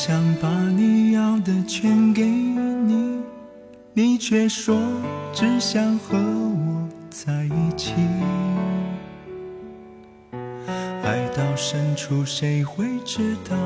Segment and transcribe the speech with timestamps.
[0.00, 3.18] 想把你要的全给你，
[3.92, 4.80] 你却说
[5.32, 7.94] 只想和我在一起。
[11.02, 13.56] 爱到深处，谁会知道？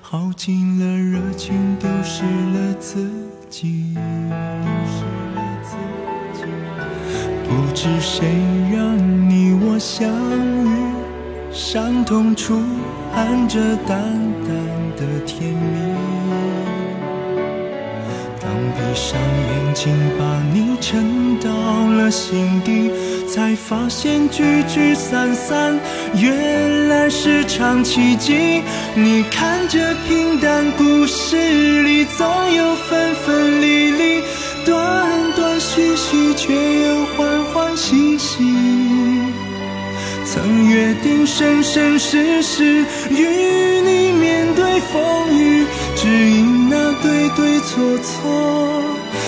[0.00, 3.08] 耗尽了热情，丢失了自
[3.48, 3.94] 己。
[7.44, 8.26] 不知谁
[8.72, 8.98] 让
[9.30, 11.03] 你我相遇，
[11.54, 12.60] 伤痛处
[13.14, 13.96] 含着淡
[14.44, 14.56] 淡
[14.96, 15.94] 的甜蜜。
[18.40, 21.48] 当闭上眼睛，把你沉到
[21.96, 22.90] 了心底，
[23.28, 25.78] 才发现聚聚散散，
[26.16, 28.60] 原来是场奇迹。
[28.96, 34.22] 你看这平淡故事里，总有分分离离，
[34.66, 38.42] 断断续续，却又欢欢喜喜。
[40.34, 48.82] 曾约定生生世世与你面对风雨，只因那对对错错，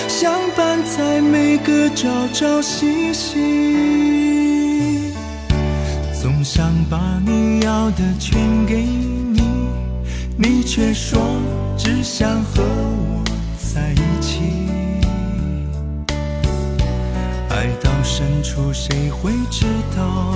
[0.09, 3.37] 相伴在每个朝朝夕夕。
[6.21, 9.43] 总想把你要的全给你，
[10.37, 11.21] 你却说
[11.77, 13.23] 只想和我
[13.57, 14.41] 在一起。
[17.49, 20.35] 爱到深处，谁会知道？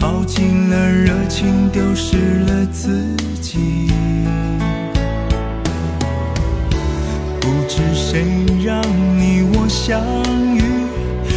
[0.00, 3.92] 耗尽了热情，丢失了自己。
[7.38, 8.24] 不知谁
[8.64, 8.82] 让
[9.18, 10.00] 你我相
[10.56, 10.62] 遇，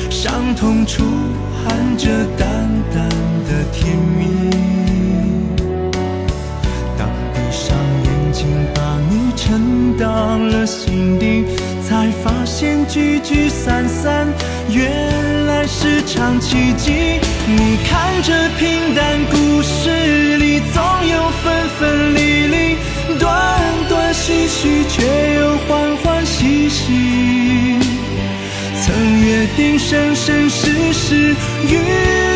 [0.10, 1.04] 伤痛处
[1.66, 2.08] 含着
[2.38, 2.48] 淡
[2.94, 3.10] 淡
[3.50, 4.50] 的甜蜜。
[6.98, 7.76] 当闭上
[8.06, 11.44] 眼睛，把你沉到了心底，
[11.86, 14.26] 才发现聚聚散散，
[14.70, 15.33] 原来
[15.76, 17.20] 是场奇迹。
[17.48, 22.78] 你看这平淡故事里，总有分分离离，
[23.18, 25.04] 断断续续，却
[25.36, 27.80] 又欢欢喜喜。
[28.86, 31.36] 曾约定生生世世
[31.68, 31.76] 与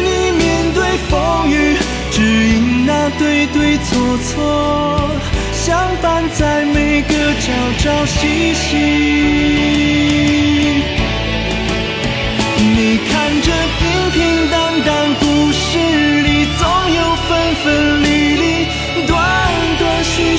[0.07, 1.77] 你面对风雨，
[2.11, 5.09] 只因那对对错错，
[5.53, 7.45] 相伴在每个朝
[7.77, 10.06] 朝夕夕。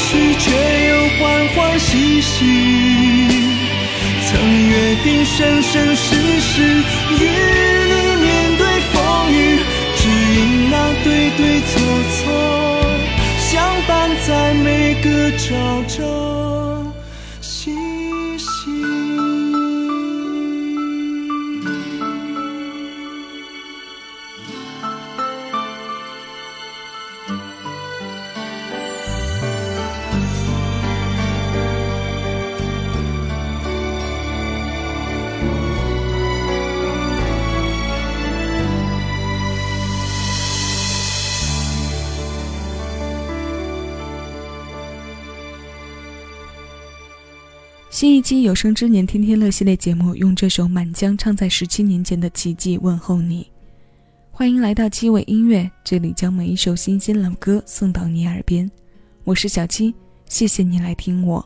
[0.08, 0.50] 去，却
[0.88, 2.34] 又欢欢喜喜。
[4.26, 4.30] 曾
[4.69, 4.72] 约
[5.04, 7.22] 定生生世世与
[7.91, 8.26] 你面
[8.56, 8.96] 对风
[9.30, 9.36] 雨，
[9.96, 10.74] 只因那
[11.04, 11.70] 对对错
[12.16, 12.24] 错，
[13.38, 13.52] 相
[13.86, 13.92] 伴
[14.26, 15.46] 在每个朝
[15.86, 16.38] 朝
[47.98, 53.44] 新一期有生之年天天乐系列节目，用这首《满江》唱在十七年前的奇迹问候你。
[54.31, 58.70] 欢迎来到七尾音乐，这里将每一首新鲜老歌送到你耳边。
[59.25, 59.92] 我是小七，
[60.26, 61.44] 谢谢你来听我。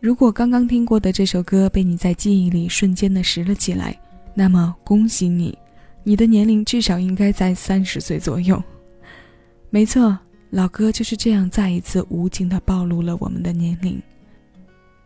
[0.00, 3.98] 如果刚刚听过的这首歌被你在记忆里瞬间的拾了起来，
[4.34, 5.56] 那么恭喜你，
[6.04, 8.62] 你的年龄至少应该在三十岁左右。
[9.70, 10.18] 没错，
[10.50, 13.98] 老歌就是这样再一次无情的暴露了我们的年龄。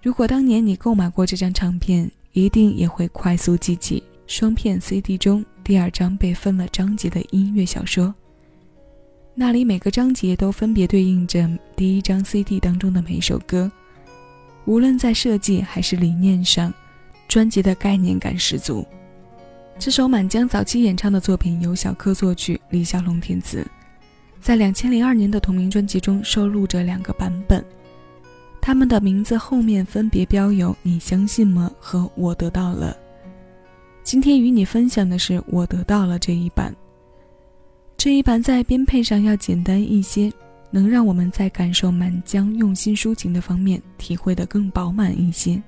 [0.02, 8.14] 如果当年你购买过这张唱片，一定也会快速记起双片 CD 中第二张被分了章节的音乐小说。
[9.35, 13.70] 那里每个章节都分别对应着第一张 CD 当中的每一首歌，
[14.64, 16.73] 无论在设计还是理念上，
[17.29, 18.87] 专辑的概念感十足。
[19.79, 23.67] 这首《满江》早期演唱的作品由小柯作曲，李小龙填词，
[24.41, 27.62] 在两千零二年的同名专辑中收录着两个版本。
[28.61, 32.97] 他们的名字后面分别标有“你相信吗”和“我得到了”。
[34.05, 36.75] 今天与你分享的是“我得到了”这一版。
[37.97, 40.33] 这一版在编配上要简单一些，
[40.71, 45.62] 能让我们在感受满江用心抒情的方面体会得更饱满一些。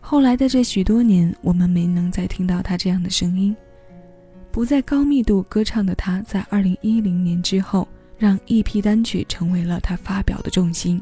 [0.00, 3.54] 后来的这许多年，我们没能再听到他这样的声音。
[4.50, 7.86] 不再高密度歌唱的他，在2010年之后，
[8.18, 11.00] 让 EP 单曲成为了他发表的重心。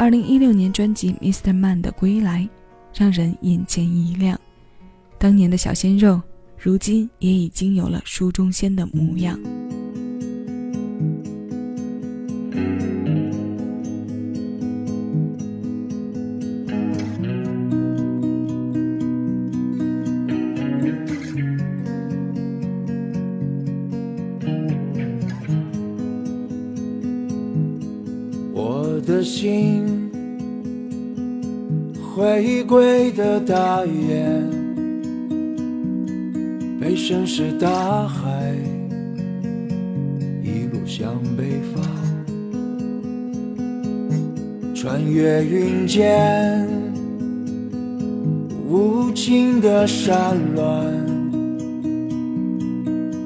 [0.00, 2.48] 二零一六年专辑 mister man 的归来
[2.94, 4.40] 让人眼前一亮。
[5.18, 6.18] 当年的小鲜肉
[6.56, 9.38] 如今也已经有了书中仙的模样。
[28.54, 29.69] 我的心
[32.40, 34.48] 回归的大雁，
[36.80, 38.54] 被深是大海，
[40.42, 41.84] 一路向北方，
[44.74, 46.66] 穿越云间，
[48.66, 50.64] 无尽的山峦，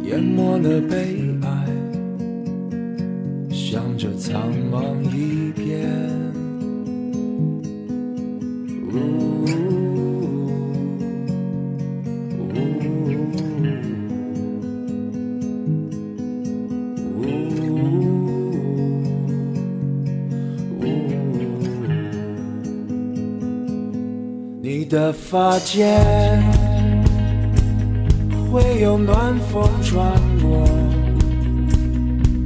[0.08, 1.20] 淹没了悲。
[1.42, 1.68] 哀，
[3.48, 5.88] 向着苍茫一片，
[8.94, 9.50] 呜呜
[12.46, 12.60] 呜
[20.80, 20.94] 呜
[24.62, 26.42] 你的发间
[28.52, 30.64] 会有暖风穿过。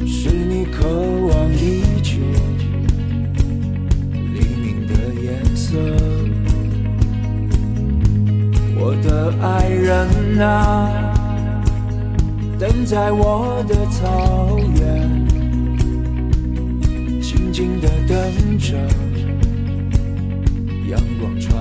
[0.06, 1.97] 是你渴望已
[9.02, 10.90] 的爱人啊，
[12.58, 15.26] 等在我的草原，
[17.20, 18.76] 静静的等着，
[20.88, 21.54] 阳光穿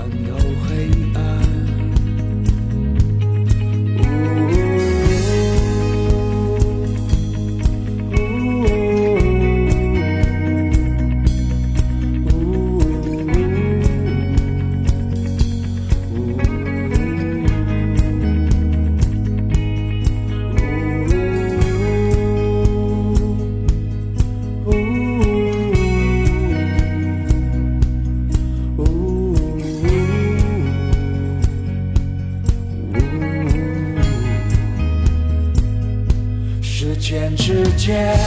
[37.93, 38.17] 燃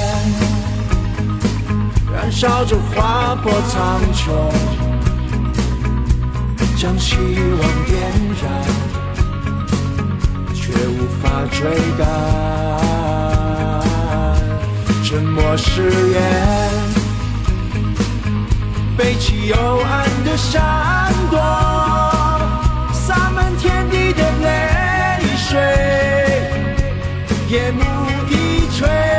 [2.31, 4.31] 烧着划破苍穹，
[6.77, 8.01] 将希望点
[8.41, 8.43] 燃，
[10.55, 11.61] 却无法追
[11.99, 12.01] 赶。
[15.05, 16.23] 沉默誓言，
[18.97, 21.39] 背起幽暗的闪躲，
[22.93, 25.59] 洒满天地的泪水，
[27.49, 27.83] 夜幕
[28.29, 29.10] 低垂。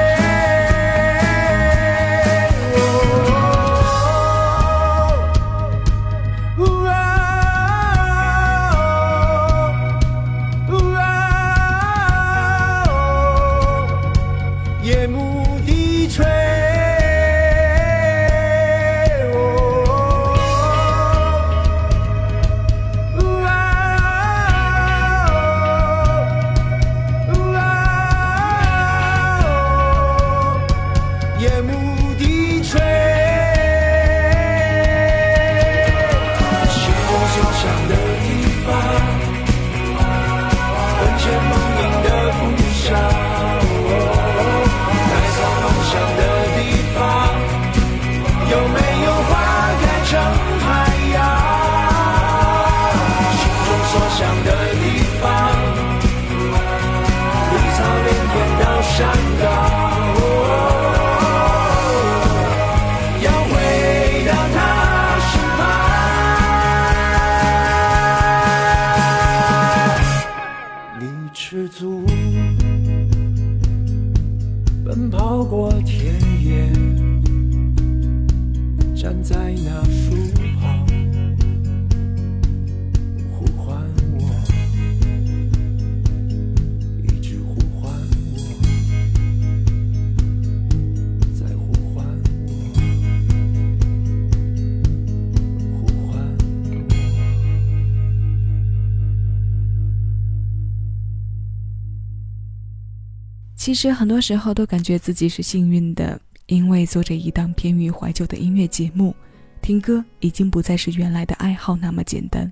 [103.62, 109.16] 其实很多时候都感觉自己是幸运的，因为做着一档偏于怀旧的音乐节目，
[109.62, 112.52] 听歌已经不再是原来的爱好那么简单。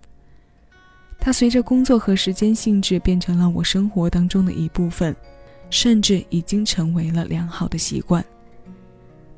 [1.18, 5.16] 它随着工作和时间性质变成了我生活当中的一部分，
[5.72, 8.24] 甚至已经成为了良好的习惯。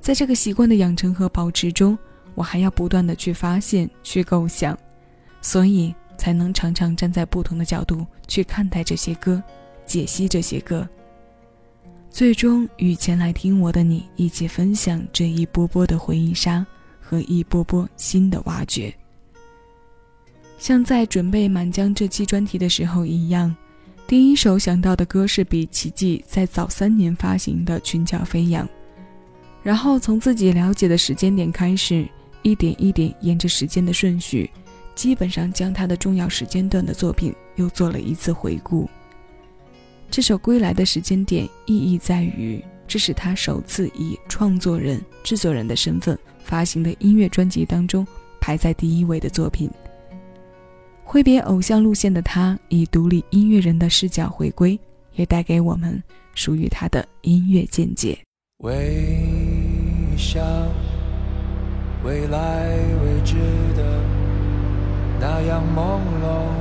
[0.01, 1.97] 在这个习惯的养成和保持中，
[2.35, 4.77] 我还要不断的去发现、去构想，
[5.41, 9.41] 所以才能常常站在不同的角度去看待这些歌，
[9.85, 10.85] 解析这些歌。
[12.11, 16.63] 最终与前来听我的你一起分享这一波波的回忆杀
[16.99, 18.93] 和一波波新的挖掘。
[20.57, 23.55] 像在准备满江这期专题的时候一样，
[24.07, 28.67] 第一首想到的歌是比奇迹在早三年发行的《裙角飞扬》，
[29.63, 32.05] 然后从自己了解的时间点开始，
[32.41, 34.51] 一点一点沿着时间的顺序，
[34.95, 38.87] 基本上将他的重要时间段的作品又做了一次回顾。
[40.11, 48.05] 这首《归来》的时间点意义在于，这是他首次以创作人、制作人的身份发行的音乐专辑当中
[48.41, 49.71] 排在第一位的作品。
[51.01, 54.77] 挥别偶像路线的他，以独立音乐人的视角回归，
[55.13, 56.03] 也带给我们
[56.35, 58.19] 属于他的音乐见解。
[58.65, 59.07] 微
[60.17, 60.41] 笑，
[62.03, 62.67] 未来
[63.01, 63.35] 未知
[63.77, 64.03] 的
[65.21, 66.60] 那样朦胧，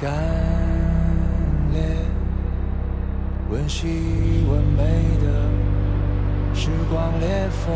[0.00, 0.10] 干
[1.74, 1.82] 裂，
[3.50, 4.82] 温习完美
[5.20, 5.26] 的
[6.54, 7.74] 时光裂缝。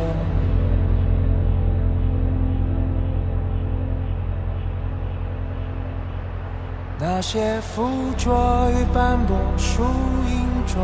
[6.98, 10.82] 那些附着于斑驳树影中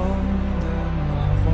[0.61, 0.66] 的
[1.09, 1.47] 暖和，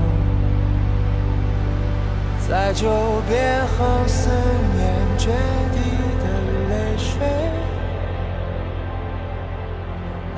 [2.49, 2.89] 在久
[3.29, 4.31] 别后思
[4.75, 5.31] 念决
[5.73, 5.77] 堤
[6.19, 6.25] 的
[6.71, 7.15] 泪水，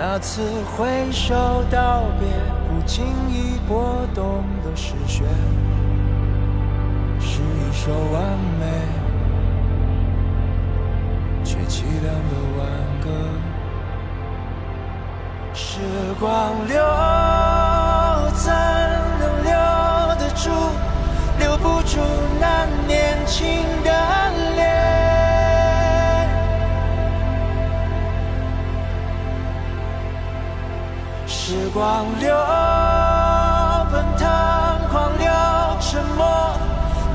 [0.01, 0.41] 那次
[0.77, 1.35] 挥手
[1.73, 2.29] 道别
[2.69, 5.27] 不经意拨动的视线，
[7.19, 8.23] 是一首完
[8.61, 8.65] 美
[11.43, 12.61] 却凄凉的挽
[13.03, 13.11] 歌。
[15.53, 15.81] 时
[16.21, 16.77] 光流，
[18.37, 18.53] 怎
[19.19, 19.51] 能留
[20.15, 20.49] 得住？
[21.41, 21.99] 留不住
[22.41, 23.08] 那年
[31.79, 32.35] 狂流，
[33.93, 34.29] 奔腾
[34.91, 35.31] 狂流，
[35.81, 36.27] 沉默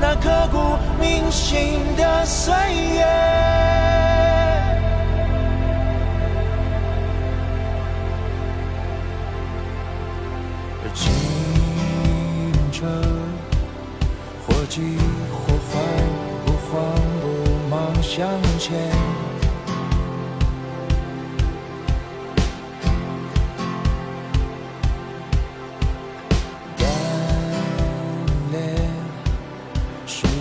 [0.00, 2.54] 那刻骨铭心的岁
[2.94, 3.53] 月。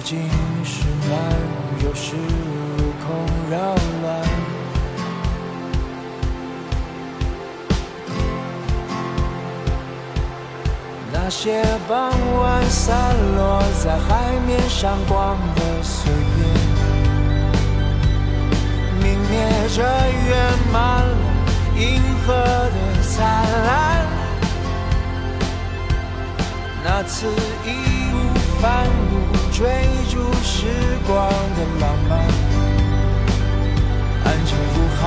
[0.03, 0.29] 时紧
[0.65, 1.17] 时慢，
[1.81, 3.07] 有时如空
[3.49, 3.55] 扰
[4.01, 4.05] 乱。
[11.13, 16.45] 那些傍晚散落在海面上光的碎片，
[18.99, 19.33] 泯灭
[19.69, 19.77] 着
[20.27, 20.31] 圆
[20.73, 21.15] 满了
[21.77, 23.15] 银河的灿
[23.65, 23.71] 烂。
[26.83, 27.27] 那次
[27.65, 27.69] 义
[28.13, 28.15] 无
[28.59, 29.12] 反顾
[29.53, 29.69] 追
[30.09, 30.65] 逐时
[31.05, 32.19] 光的浪漫，
[34.25, 35.01] 安静如皓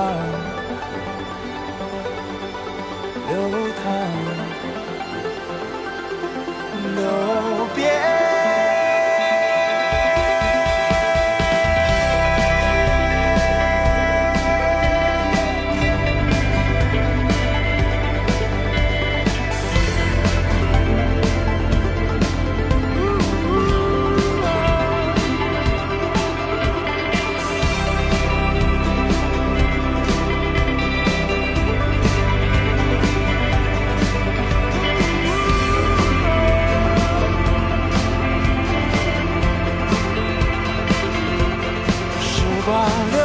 [0.00, 0.49] heart
[42.70, 43.19] far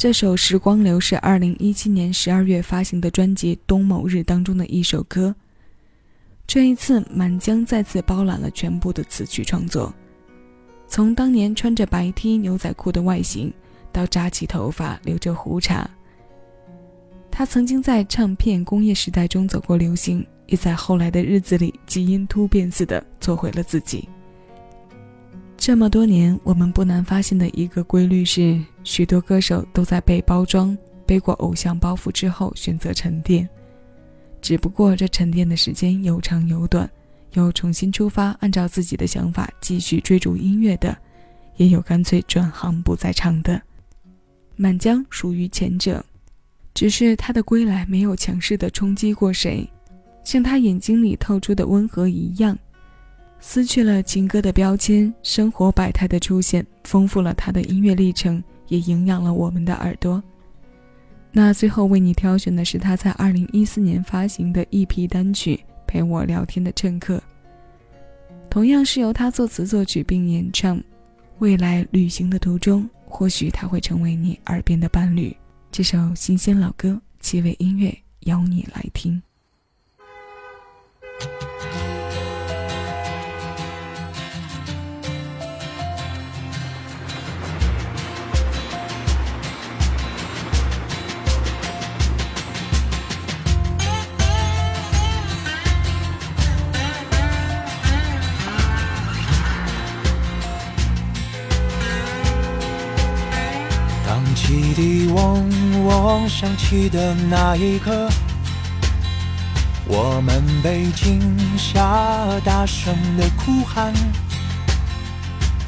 [0.00, 5.34] 这首《时光流》是2017年12月发行的专辑《冬某日》当中的一首歌。
[6.46, 9.92] 这一次，满江再次包揽了全部的词曲创作。
[10.88, 13.52] 从当年穿着白 T 牛仔裤的外形，
[13.92, 15.86] 到扎起头发留着胡茬，
[17.30, 24.08] 他曾经在唱片工业时代中走过流行，也在后来的日子里基因突变似的做回了自己。
[25.60, 33.46] 这么多年，我们不难发现的一个规律是，许多歌手都在被包装、背过偶像包袱之后选择沉淀。
[34.40, 36.90] 只不过这沉淀的时间有长有短，
[37.34, 40.96] 有重新出发，按照自己的想法继续追逐音乐的，
[41.58, 43.60] 也有干脆转行不再唱的。
[44.56, 46.02] 满江属于前者，
[46.72, 49.68] 只是他的归来没有强势的冲击过谁，
[50.24, 52.58] 像他眼睛里透出的温和一样。
[53.40, 60.22] 撕去了情歌的标签，生活百态的出现，丰富了他的音乐历程，也营养了我们的耳朵。
[61.32, 67.16] 那最后为你挑选的是他在二零一四年发行的一批单曲《陪我聊天的乘客》，
[68.50, 70.80] 同样是由他作词作曲并演唱。
[71.38, 75.34] 未来旅行的途中，或许他会成为你耳边的伴侣。
[75.72, 79.22] 这首新鲜老歌，七味音乐邀你来听。
[106.40, 108.08] 嗡响起的那一刻，
[109.86, 111.20] 我们被惊
[111.58, 111.78] 吓，
[112.42, 113.92] 大声的哭喊。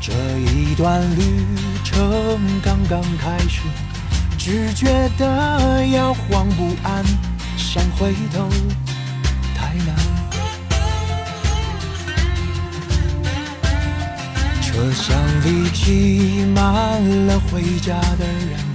[0.01, 1.45] 这一段旅
[1.85, 3.61] 程刚刚开始，
[4.39, 7.05] 只觉得摇晃不安，
[7.59, 8.49] 想回头
[9.55, 9.95] 太难。
[14.63, 18.72] 车厢里挤满了回家的人。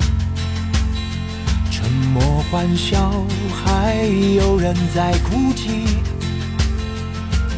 [2.14, 3.96] 莫欢笑，还
[4.36, 5.86] 有人在哭泣。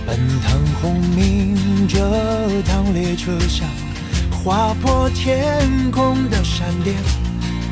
[0.05, 1.55] 奔腾轰鸣
[1.87, 1.99] 这
[2.63, 3.67] 趟列车像，
[4.31, 6.95] 划破天空的闪电，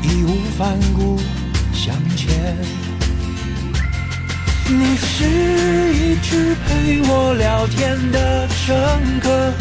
[0.02, 1.18] 义无反顾
[1.72, 2.56] 向前。
[4.70, 5.24] 你是
[5.94, 9.52] 一直陪我聊天的乘客，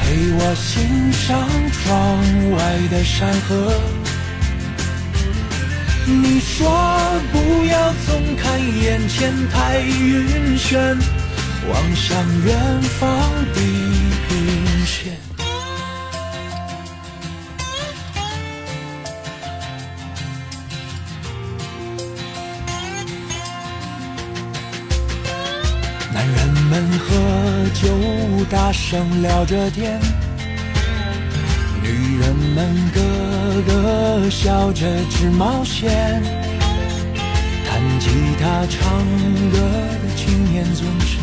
[0.00, 2.18] 陪我欣赏窗
[2.52, 3.97] 外的山河。
[6.10, 6.66] 你说
[7.30, 10.96] 不要总看眼前太晕眩，
[11.70, 13.08] 望向远方
[13.52, 13.60] 地
[14.26, 15.12] 平线。
[26.14, 27.06] 男人们喝
[27.74, 27.86] 酒，
[28.48, 30.00] 大声聊着天。
[31.82, 33.00] 女人们歌
[33.62, 36.22] 个笑着直冒险，
[37.66, 38.08] 弹吉
[38.40, 39.04] 他唱
[39.50, 39.58] 歌
[40.02, 41.18] 的青年总是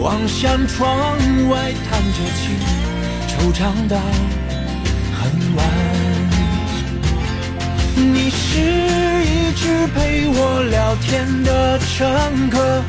[0.00, 1.16] 望向窗
[1.48, 2.58] 外弹着琴，
[3.28, 3.96] 惆怅到
[5.18, 5.58] 很晚。
[7.96, 8.60] 你是
[9.24, 12.82] 一直陪我聊天的乘客，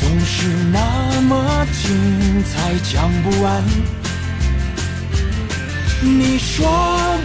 [0.00, 3.62] 总是那么精彩，讲不完。
[6.06, 6.64] 你说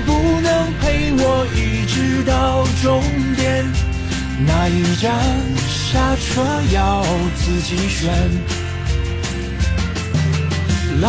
[0.07, 3.03] 不能陪我一直到终
[3.35, 3.63] 点，
[4.47, 5.13] 那一站
[5.69, 6.41] 下车
[6.73, 8.11] 要自己选。
[10.99, 11.07] 啦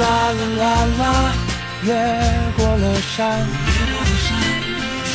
[0.00, 0.64] 啦啦啦
[0.98, 1.02] 啦，
[1.82, 1.92] 越
[2.56, 3.46] 过了山，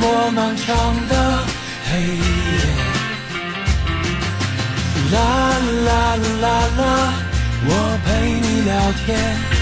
[0.00, 0.66] 过漫长
[1.08, 1.12] 的
[1.90, 2.22] 黑夜。
[5.10, 5.16] 啦
[5.84, 6.46] 啦啦啦
[6.78, 7.12] 啦，
[7.66, 7.70] 我
[8.06, 8.08] 陪
[8.40, 8.70] 你聊
[9.04, 9.57] 天。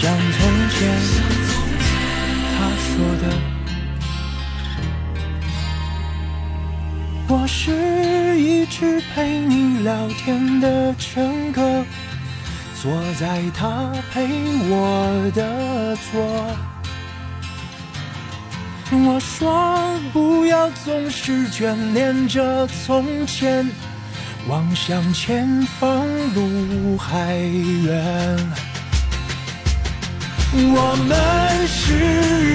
[0.00, 0.78] 像从前，
[2.54, 2.88] 他说
[3.20, 3.24] 的，
[7.26, 11.84] 我是一直陪你聊天的乘客，
[12.80, 14.28] 坐在他陪
[14.68, 16.22] 我的座。
[18.90, 23.68] 我说不要总是眷恋着从前，
[24.46, 28.67] 望向前方路还远。
[30.60, 31.10] 我们
[31.68, 31.78] 是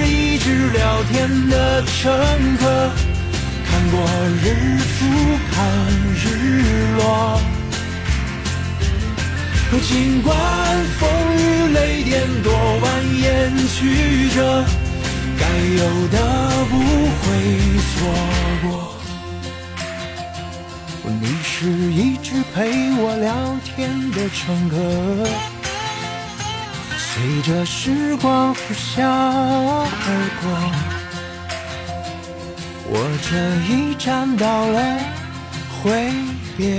[0.07, 2.11] 一直聊天的乘
[2.57, 2.91] 客，
[3.65, 3.95] 看过
[4.43, 4.45] 日
[4.93, 5.05] 出，
[5.51, 5.55] 看
[6.15, 6.23] 日
[6.97, 7.01] 落。
[9.81, 10.29] 尽管
[10.99, 11.01] 风
[11.35, 11.39] 雨
[11.73, 12.85] 雷电多蜿
[13.23, 13.27] 蜒
[13.73, 14.63] 曲折，
[15.39, 15.41] 该
[15.77, 16.15] 有的
[16.69, 17.23] 不会
[17.89, 17.93] 错
[18.61, 18.65] 过。
[21.19, 22.57] 你是一直陪
[22.97, 24.75] 我聊天的乘客，
[27.15, 29.85] 随着时光呼啸而
[30.41, 30.49] 过，
[32.89, 33.31] 我这
[33.71, 34.81] 一站到了，
[35.83, 36.11] 挥
[36.57, 36.73] 别，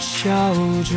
[0.00, 0.26] 笑
[0.84, 0.96] 着。